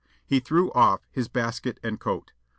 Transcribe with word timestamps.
He 0.25 0.39
threw 0.39 0.71
off 0.71 1.01
his 1.11 1.27
basket 1.27 1.79
and 1.83 1.99
coat. 1.99 2.31